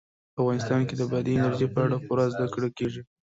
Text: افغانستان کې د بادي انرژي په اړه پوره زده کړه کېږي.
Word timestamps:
افغانستان 0.39 0.81
کې 0.87 0.95
د 0.97 1.01
بادي 1.11 1.31
انرژي 1.35 1.67
په 1.73 1.79
اړه 1.85 1.97
پوره 2.05 2.25
زده 2.33 2.45
کړه 2.53 2.69
کېږي. 2.77 3.01